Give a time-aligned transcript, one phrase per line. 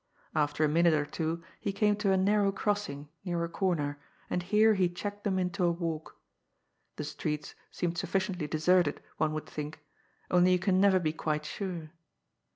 [0.33, 3.99] After a minute or two he came to a narrow crossing, near a comer,
[4.31, 6.15] and here he checked them into a walk.
[6.95, 9.77] The streets seemed suffi ciently deserted, one would think,
[10.31, 11.91] only you can never be quite sure.